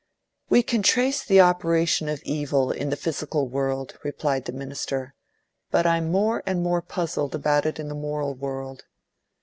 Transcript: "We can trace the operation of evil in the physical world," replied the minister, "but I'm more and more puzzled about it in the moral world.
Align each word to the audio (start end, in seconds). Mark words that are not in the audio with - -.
"We 0.49 0.63
can 0.63 0.81
trace 0.81 1.23
the 1.23 1.41
operation 1.41 2.09
of 2.09 2.23
evil 2.23 2.71
in 2.71 2.89
the 2.89 2.95
physical 2.95 3.47
world," 3.47 3.99
replied 4.03 4.45
the 4.45 4.51
minister, 4.51 5.13
"but 5.69 5.85
I'm 5.85 6.09
more 6.11 6.41
and 6.47 6.63
more 6.63 6.81
puzzled 6.81 7.35
about 7.35 7.67
it 7.67 7.77
in 7.79 7.87
the 7.87 7.93
moral 7.93 8.33
world. 8.33 8.85